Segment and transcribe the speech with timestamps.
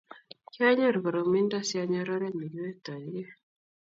[0.53, 3.29] Kianyoru koromindo si anyor oret ne kiwektoegei